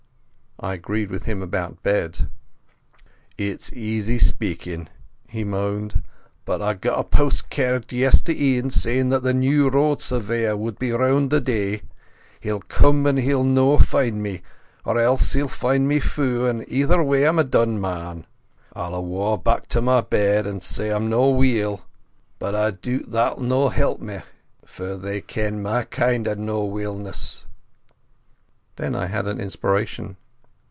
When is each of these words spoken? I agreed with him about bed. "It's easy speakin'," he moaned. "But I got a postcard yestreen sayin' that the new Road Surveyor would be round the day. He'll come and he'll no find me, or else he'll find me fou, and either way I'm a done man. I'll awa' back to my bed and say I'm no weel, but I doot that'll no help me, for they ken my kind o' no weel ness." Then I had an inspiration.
I 0.63 0.73
agreed 0.73 1.09
with 1.09 1.23
him 1.25 1.41
about 1.41 1.81
bed. 1.81 2.29
"It's 3.35 3.73
easy 3.73 4.19
speakin'," 4.19 4.89
he 5.27 5.43
moaned. 5.43 6.03
"But 6.45 6.61
I 6.61 6.75
got 6.75 6.99
a 6.99 7.03
postcard 7.03 7.91
yestreen 7.91 8.69
sayin' 8.69 9.09
that 9.09 9.23
the 9.23 9.33
new 9.33 9.69
Road 9.71 10.03
Surveyor 10.03 10.55
would 10.55 10.77
be 10.77 10.91
round 10.91 11.31
the 11.31 11.41
day. 11.41 11.81
He'll 12.41 12.59
come 12.59 13.07
and 13.07 13.17
he'll 13.17 13.43
no 13.43 13.79
find 13.79 14.21
me, 14.21 14.43
or 14.85 14.99
else 14.99 15.33
he'll 15.33 15.47
find 15.47 15.87
me 15.87 15.99
fou, 15.99 16.45
and 16.45 16.63
either 16.67 17.01
way 17.01 17.27
I'm 17.27 17.39
a 17.39 17.43
done 17.43 17.81
man. 17.81 18.27
I'll 18.73 18.93
awa' 18.93 19.37
back 19.39 19.67
to 19.69 19.81
my 19.81 20.01
bed 20.01 20.45
and 20.45 20.61
say 20.61 20.91
I'm 20.91 21.09
no 21.09 21.27
weel, 21.31 21.85
but 22.37 22.53
I 22.53 22.69
doot 22.69 23.09
that'll 23.09 23.41
no 23.41 23.69
help 23.69 23.99
me, 23.99 24.19
for 24.63 24.95
they 24.95 25.21
ken 25.21 25.63
my 25.63 25.85
kind 25.85 26.27
o' 26.27 26.35
no 26.35 26.63
weel 26.65 26.99
ness." 26.99 27.45
Then 28.75 28.93
I 28.93 29.07
had 29.07 29.25
an 29.25 29.39
inspiration. 29.41 30.17